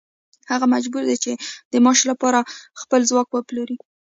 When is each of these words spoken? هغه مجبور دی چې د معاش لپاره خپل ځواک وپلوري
هغه 0.51 0.65
مجبور 0.73 1.03
دی 1.09 1.17
چې 1.23 1.31
د 1.71 1.73
معاش 1.85 1.99
لپاره 2.11 2.39
خپل 2.81 2.99
ځواک 3.09 3.27
وپلوري 3.31 3.77